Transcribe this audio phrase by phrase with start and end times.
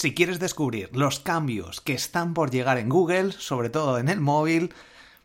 [0.00, 4.18] Si quieres descubrir los cambios que están por llegar en Google, sobre todo en el
[4.18, 4.72] móvil,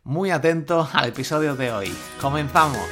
[0.04, 1.94] muy atento al episodio de hoy.
[2.20, 2.86] Comenzamos.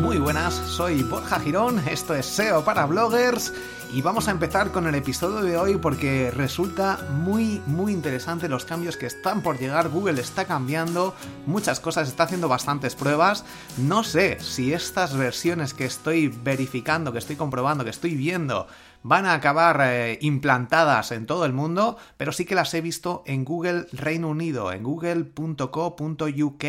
[0.00, 3.52] Muy buenas, soy Borja Girón, esto es SEO para bloggers
[3.92, 8.64] y vamos a empezar con el episodio de hoy porque resulta muy muy interesante los
[8.64, 11.14] cambios que están por llegar, Google está cambiando
[11.46, 13.44] muchas cosas, está haciendo bastantes pruebas,
[13.76, 18.66] no sé si estas versiones que estoy verificando, que estoy comprobando, que estoy viendo
[19.02, 23.22] van a acabar eh, implantadas en todo el mundo, pero sí que las he visto
[23.26, 26.64] en Google Reino Unido, en google.co.uk,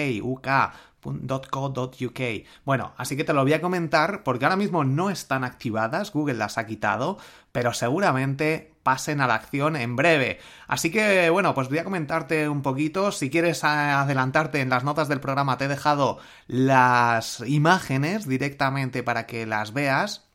[2.02, 2.46] UK.
[2.66, 6.36] Bueno, así que te lo voy a comentar porque ahora mismo no están activadas, Google
[6.36, 7.15] las ha quitado,
[7.52, 10.40] pero seguramente pasen a la acción en breve.
[10.68, 13.12] Así que bueno, pues voy a comentarte un poquito.
[13.12, 19.26] Si quieres adelantarte en las notas del programa, te he dejado las imágenes directamente para
[19.26, 20.26] que las veas.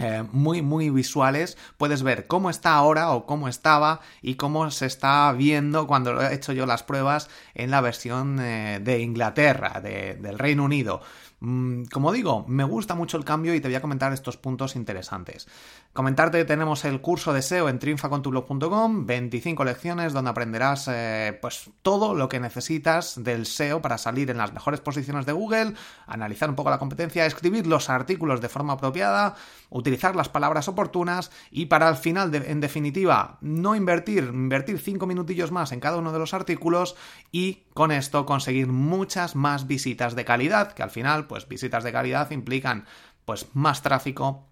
[0.00, 4.86] Eh, muy muy visuales puedes ver cómo está ahora o cómo estaba y cómo se
[4.86, 10.38] está viendo cuando he hecho yo las pruebas en la versión eh, de Inglaterra, del
[10.38, 11.00] Reino Unido.
[11.40, 14.74] Mm, como digo, me gusta mucho el cambio y te voy a comentar estos puntos
[14.74, 15.46] interesantes.
[15.92, 22.14] Comentarte tenemos el curso de SEO en triunfacontublog.com, 25 lecciones donde aprenderás eh, pues todo
[22.14, 25.74] lo que necesitas del SEO para salir en las mejores posiciones de Google,
[26.06, 29.36] analizar un poco la competencia, escribir los artículos de forma apropiada,
[29.70, 35.52] utilizar las palabras oportunas y para al final, en definitiva, no invertir, invertir 5 minutillos
[35.52, 36.96] más en cada uno de los artículos
[37.32, 41.92] y con esto conseguir muchas más visitas de calidad, que al final, pues visitas de
[41.92, 42.86] calidad implican
[43.24, 44.48] pues más tráfico,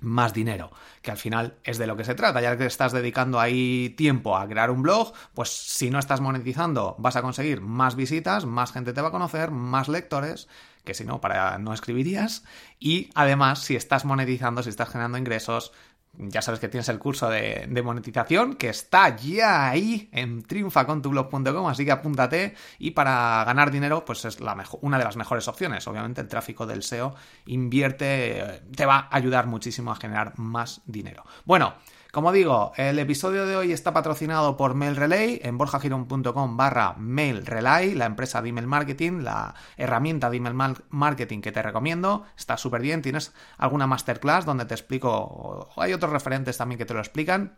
[0.00, 0.70] más dinero,
[1.02, 4.36] que al final es de lo que se trata, ya que estás dedicando ahí tiempo
[4.36, 8.72] a crear un blog, pues si no estás monetizando vas a conseguir más visitas, más
[8.72, 10.48] gente te va a conocer, más lectores,
[10.84, 12.44] que si no, para no escribirías,
[12.78, 15.72] y además si estás monetizando, si estás generando ingresos,
[16.12, 21.84] ya sabes que tienes el curso de, monetización que está ya ahí en triunfacontublog.com, así
[21.84, 25.86] que apúntate y para ganar dinero pues es la una de las mejores opciones.
[25.86, 27.14] Obviamente el tráfico del SEO
[27.46, 31.24] invierte, te va a ayudar muchísimo a generar más dinero.
[31.44, 31.74] Bueno,
[32.12, 38.06] como digo, el episodio de hoy está patrocinado por MailRelay en borjagiron.com barra MailRelay, la
[38.06, 42.24] empresa de email marketing, la herramienta de email marketing que te recomiendo.
[42.36, 46.94] Está súper bien, tienes alguna masterclass donde te explico, hay otros referentes también que te
[46.94, 47.56] lo explican.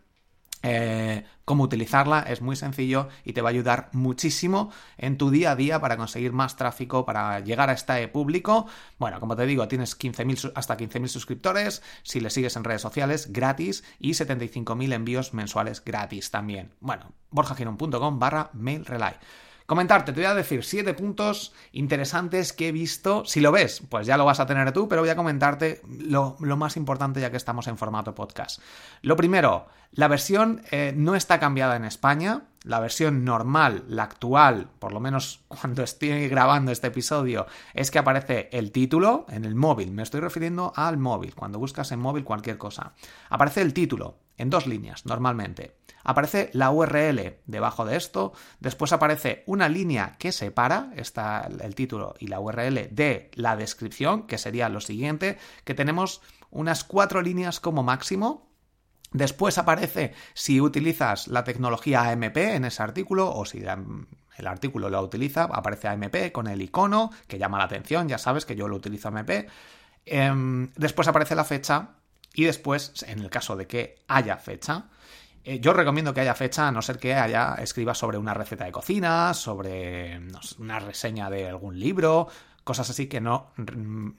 [0.63, 5.53] Eh, cómo utilizarla es muy sencillo y te va a ayudar muchísimo en tu día
[5.53, 8.67] a día para conseguir más tráfico, para llegar a este público.
[8.99, 13.33] Bueno, como te digo, tienes 15 hasta 15.000 suscriptores si le sigues en redes sociales
[13.33, 16.75] gratis y 75.000 envíos mensuales gratis también.
[16.81, 19.15] Bueno, borjagiron.com barra mailrelay.
[19.67, 23.25] Comentarte, te voy a decir siete puntos interesantes que he visto.
[23.25, 26.37] Si lo ves, pues ya lo vas a tener tú, pero voy a comentarte lo,
[26.39, 28.61] más importante ya que estamos en formato podcast.
[29.03, 32.43] Lo primero, la versión eh, no está cambiada en España.
[32.65, 37.99] La versión normal, la actual, por lo menos cuando estoy grabando este episodio, es que
[37.99, 39.93] aparece el título en el móvil.
[39.93, 42.93] Me estoy refiriendo al móvil, cuando buscas en móvil cualquier cosa.
[43.31, 49.45] Aparece el título en dos líneas, normalmente aparece la URL debajo de esto, después aparece
[49.47, 54.69] una línea que separa está el título y la URL de la descripción, que sería
[54.69, 56.21] lo siguiente, que tenemos
[56.51, 58.51] unas cuatro líneas como máximo,
[59.15, 65.03] Después aparece si utilizas la tecnología AMP en ese artículo o si el artículo lo
[65.03, 68.77] utiliza, aparece AMP con el icono que llama la atención, ya sabes que yo lo
[68.77, 69.51] utilizo AMP.
[70.07, 71.91] Em, después aparece la fecha
[72.35, 74.87] y después, en el caso de que haya fecha,
[75.45, 78.65] eh, yo recomiendo que haya fecha, a no ser que haya escriba sobre una receta
[78.65, 80.21] de cocina, sobre
[80.59, 82.29] una reseña de algún libro,
[82.65, 83.49] cosas así que no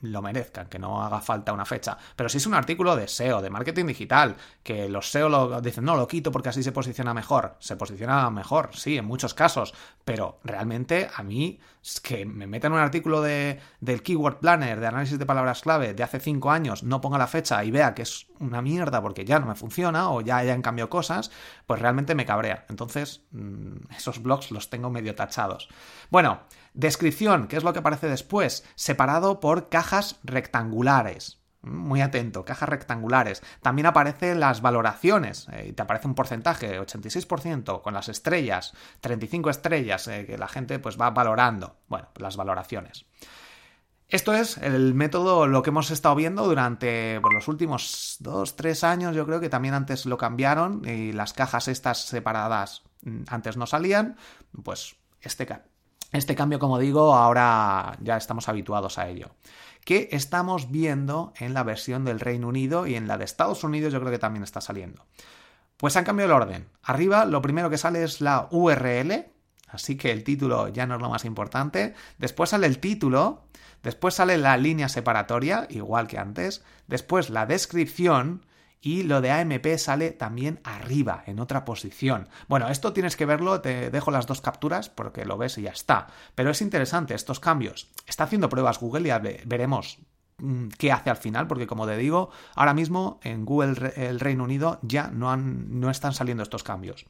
[0.02, 1.98] lo merezcan, que no haga falta una fecha.
[2.16, 5.86] Pero si es un artículo de SEO, de marketing digital, que los SEO lo dicen,
[5.86, 7.56] no, lo quito porque así se posiciona mejor.
[7.60, 9.74] Se posiciona mejor, sí, en muchos casos,
[10.06, 14.88] pero realmente a mí es que me metan un artículo de, del Keyword Planner, de
[14.88, 18.04] análisis de palabras clave de hace cinco años, no ponga la fecha y vea que
[18.04, 21.31] es una mierda porque ya no me funciona o ya hayan cambiado cosas,
[21.66, 22.66] pues realmente me cabrea.
[22.69, 25.69] Entonces, mm, esos blogs los tengo medio tachados.
[26.10, 26.42] Bueno,
[26.74, 28.66] Descripción, ¿qué es lo que aparece después?
[28.74, 31.40] Separado por cajas rectangulares.
[31.62, 33.44] Muy atento, cajas rectangulares.
[33.62, 40.07] También aparecen las valoraciones, eh, te aparece un porcentaje, 86%, con las estrellas, 35 estrellas,
[40.07, 41.78] eh, que la gente pues va valorando.
[41.88, 43.06] Bueno, las valoraciones.
[44.13, 49.15] Esto es el método, lo que hemos estado viendo durante los últimos dos, tres años.
[49.15, 53.65] Yo creo que también antes lo cambiaron y las cajas estas separadas mm, antes no
[53.65, 54.15] salían.
[54.63, 55.48] Pues este,
[56.12, 59.31] este cambio, como digo, ahora ya estamos habituados a ello.
[59.83, 63.94] Que estamos viendo en la versión del Reino Unido y en la de Estados Unidos
[63.94, 65.07] yo creo que también está saliendo.
[65.77, 66.69] Pues han cambiado el orden.
[66.83, 69.32] Arriba lo primero que sale es la URL,
[69.74, 71.94] así que el título ya no es lo más importante.
[72.18, 73.44] Después sale el título,
[73.81, 76.64] después sale la línea separatoria, igual que antes.
[76.88, 78.46] Después la descripción
[78.84, 82.28] y lo de AMP sale también arriba, en otra posición.
[82.50, 85.72] Bueno, esto tienes que verlo, te dejo las dos capturas porque lo ves y ya
[85.72, 86.08] está.
[86.36, 87.90] Pero es interesante estos cambios.
[88.06, 90.00] Está haciendo pruebas Google y ya veremos
[90.40, 94.44] mm, qué hace al final, porque como te digo, ahora mismo en Google el Reino
[94.44, 97.06] Unido ya no, han, no están saliendo estos cambios.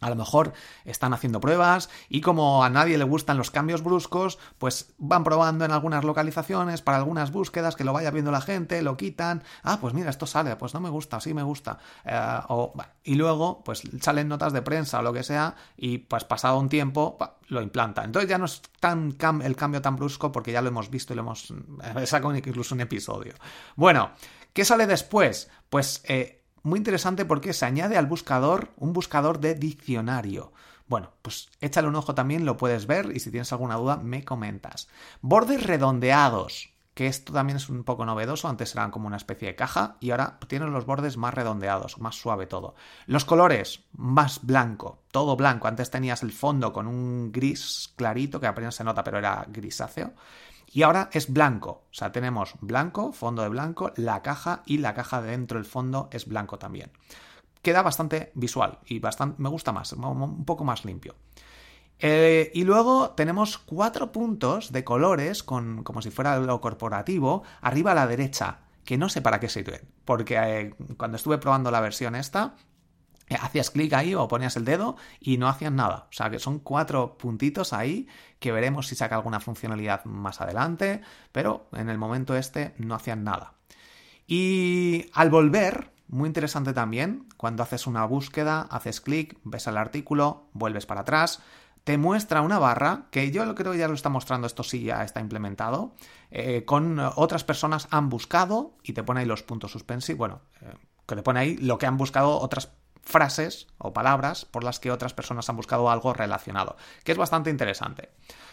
[0.00, 0.52] A lo mejor
[0.84, 5.64] están haciendo pruebas y como a nadie le gustan los cambios bruscos, pues van probando
[5.64, 9.42] en algunas localizaciones para algunas búsquedas que lo vaya viendo la gente, lo quitan.
[9.62, 11.78] Ah, pues mira, esto sale, pues no me gusta, sí me gusta.
[12.04, 12.38] Eh,
[13.04, 16.68] y luego, pues salen notas de prensa o lo que sea y pues pasado un
[16.68, 17.18] tiempo
[17.48, 18.04] lo implanta.
[18.04, 21.16] Entonces ya no es tan el cambio tan brusco porque ya lo hemos visto y
[21.16, 21.52] lo hemos
[22.04, 23.34] sacado incluso un episodio.
[23.74, 24.12] Bueno,
[24.52, 25.50] ¿qué sale después?
[25.68, 26.02] Pues...
[26.06, 30.52] Eh, muy interesante porque se añade al buscador un buscador de diccionario.
[30.86, 34.24] Bueno, pues échale un ojo también, lo puedes ver y si tienes alguna duda me
[34.24, 34.88] comentas.
[35.20, 39.54] Bordes redondeados, que esto también es un poco novedoso, antes eran como una especie de
[39.54, 42.74] caja y ahora tienen los bordes más redondeados, más suave todo.
[43.06, 48.48] Los colores, más blanco, todo blanco, antes tenías el fondo con un gris clarito que
[48.48, 50.14] apenas se nota pero era grisáceo.
[50.70, 54.94] Y ahora es blanco, o sea, tenemos blanco, fondo de blanco, la caja y la
[54.94, 56.90] caja de dentro del fondo es blanco también.
[57.62, 61.14] Queda bastante visual y bastante, me gusta más, un poco más limpio.
[62.00, 67.92] Eh, y luego tenemos cuatro puntos de colores, con, como si fuera lo corporativo, arriba
[67.92, 71.80] a la derecha, que no sé para qué sirven, porque eh, cuando estuve probando la
[71.80, 72.54] versión esta,
[73.36, 76.06] hacías clic ahí o ponías el dedo y no hacían nada.
[76.10, 78.08] O sea que son cuatro puntitos ahí
[78.38, 81.02] que veremos si saca alguna funcionalidad más adelante,
[81.32, 83.54] pero en el momento este no hacían nada.
[84.26, 90.48] Y al volver, muy interesante también, cuando haces una búsqueda, haces clic, ves el artículo,
[90.52, 91.40] vuelves para atrás,
[91.84, 95.02] te muestra una barra, que yo creo que ya lo está mostrando, esto sí ya
[95.02, 95.94] está implementado,
[96.30, 100.74] eh, con otras personas han buscado y te pone ahí los puntos suspensivos, bueno, eh,
[101.06, 104.78] que te pone ahí lo que han buscado otras personas frases o palabras por las
[104.78, 108.10] que otras personas han buscado algo relacionado, que es bastante interesante.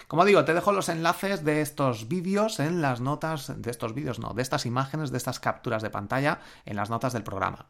[0.08, 4.20] Como digo, te dejo los enlaces de estos vídeos en las notas, de estos vídeos
[4.20, 7.68] no, de estas imágenes, de estas capturas de pantalla en las notas del programa.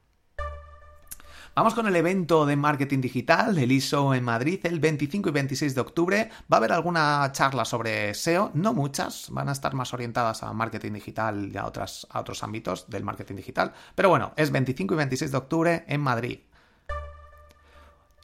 [1.56, 5.74] Vamos con el evento de marketing digital, el ISO en Madrid, el 25 y 26
[5.74, 6.30] de octubre.
[6.52, 10.52] Va a haber alguna charla sobre SEO, no muchas, van a estar más orientadas a
[10.52, 13.74] marketing digital y a, a otros ámbitos del marketing digital.
[13.96, 16.40] Pero bueno, es 25 y 26 de octubre en Madrid.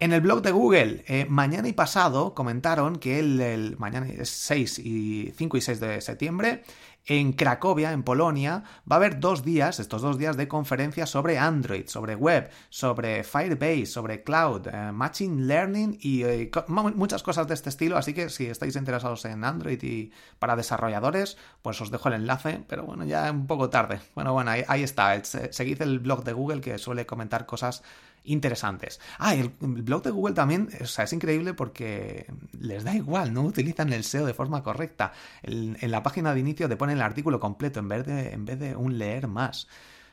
[0.01, 4.79] En el blog de Google, eh, mañana y pasado comentaron que el, mañana es 6
[4.79, 6.63] y 5 y 6 de septiembre,
[7.05, 11.37] en Cracovia, en Polonia, va a haber dos días, estos dos días de conferencias sobre
[11.37, 17.53] Android, sobre web, sobre Firebase, sobre cloud, eh, machine learning y eh, muchas cosas de
[17.53, 17.95] este estilo.
[17.95, 22.63] Así que si estáis interesados en Android y para desarrolladores, pues os dejo el enlace,
[22.67, 23.99] pero bueno, ya un poco tarde.
[24.15, 25.23] Bueno, bueno, ahí, ahí está.
[25.23, 27.83] Seguid el blog de Google que suele comentar cosas
[28.23, 28.99] interesantes.
[29.17, 32.25] Ah, el, blog de Google también, o sea, es increíble porque
[32.59, 35.13] les da igual, no utilizan el SEO de forma correcta.
[35.43, 38.59] en la página de inicio te ponen el artículo completo en vez, de, en vez
[38.59, 39.67] de un leer más.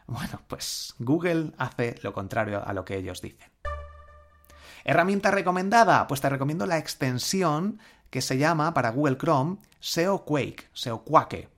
[0.06, 3.50] Bueno, pues Google hace lo contrario a lo que ellos dicen.
[4.84, 10.68] Herramienta recomendada, pues te recomiendo la extensión que se llama para Google Chrome SEO Quake,
[10.72, 11.57] SEO Quake.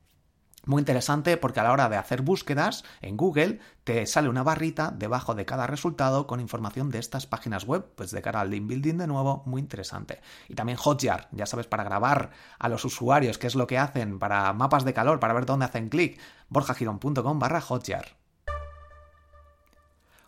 [0.67, 4.91] Muy interesante porque a la hora de hacer búsquedas en Google te sale una barrita
[4.91, 8.67] debajo de cada resultado con información de estas páginas web, pues de cara al link
[8.67, 10.21] building de nuevo, muy interesante.
[10.49, 14.19] Y también Hotjar, ya sabes, para grabar a los usuarios qué es lo que hacen,
[14.19, 18.20] para mapas de calor, para ver dónde hacen clic, borjagirón.com barra Hotjar.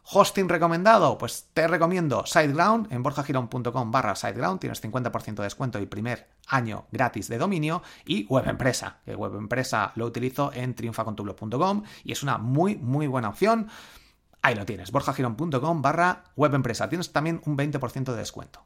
[0.05, 5.87] Hosting recomendado, pues te recomiendo SiteGround en borjagirón.com barra SiteGround, tienes 50% de descuento y
[5.87, 12.23] primer año gratis de dominio y WebEmpresa, que WebEmpresa lo utilizo en triunfacontublog.com y es
[12.23, 13.69] una muy muy buena opción.
[14.43, 18.65] Ahí lo tienes, borjagirón.com barra WebEmpresa, tienes también un 20% de descuento.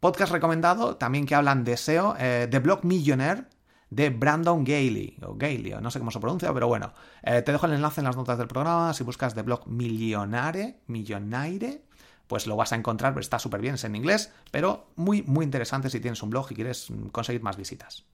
[0.00, 3.46] Podcast recomendado, también que hablan de SEO, eh, The Blog Millionaire,
[3.90, 6.92] de Brandon Gailey, o Gailey, no sé cómo se pronuncia, pero bueno,
[7.22, 10.80] eh, te dejo el enlace en las notas del programa, si buscas de blog Millionare,
[10.86, 11.82] Millionaire,
[12.26, 15.90] pues lo vas a encontrar, está súper bien, es en inglés, pero muy, muy interesante
[15.90, 18.04] si tienes un blog y quieres conseguir más visitas.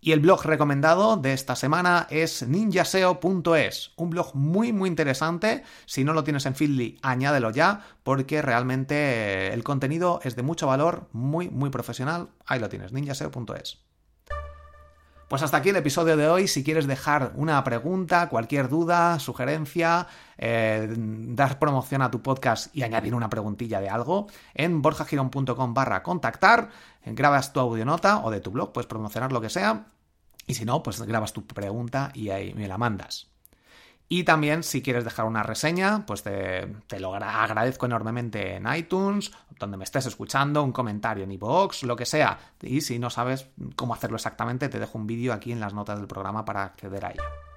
[0.00, 5.64] Y el blog recomendado de esta semana es ninjaseo.es, un blog muy muy interesante.
[5.86, 10.68] Si no lo tienes en Feedly, añádelo ya, porque realmente el contenido es de mucho
[10.68, 12.28] valor, muy muy profesional.
[12.46, 13.87] Ahí lo tienes, ninjaseo.es.
[15.28, 16.48] Pues hasta aquí el episodio de hoy.
[16.48, 20.06] Si quieres dejar una pregunta, cualquier duda, sugerencia,
[20.38, 26.02] eh, dar promoción a tu podcast y añadir una preguntilla de algo, en borjagirón.com barra
[26.02, 26.70] contactar,
[27.04, 29.88] grabas tu audionota o de tu blog, puedes promocionar lo que sea.
[30.46, 33.28] Y si no, pues grabas tu pregunta y ahí me la mandas.
[34.10, 36.66] Y también, si quieres dejar una reseña, pues te,
[36.98, 42.06] lo agradezco enormemente en iTunes, donde me estés escuchando, un comentario en iVoox, lo que
[42.06, 42.38] sea.
[42.62, 45.98] Y si no sabes cómo hacerlo exactamente, te dejo un vídeo aquí en las notas
[45.98, 47.47] del programa para acceder a ello.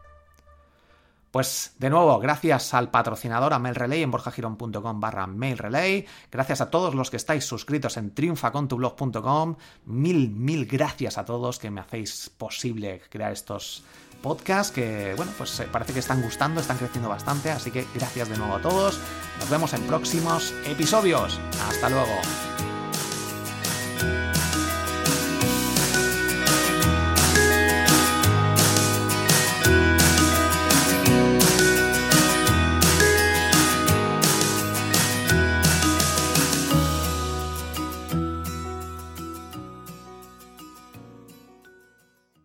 [1.32, 6.94] Pues de nuevo, gracias al patrocinador a MailRelay en borjagirón.com barra MailRelay, gracias a todos
[6.94, 13.02] los que estáis suscritos en triunfacontublog.com, mil, mil gracias a todos que me hacéis posible
[13.10, 13.86] crear estos
[14.22, 18.28] podcasts que, bueno, pues eh, parece que están gustando, están creciendo bastante, así que gracias
[18.28, 19.00] de nuevo a todos,
[19.40, 22.51] nos vemos en próximos episodios, hasta luego.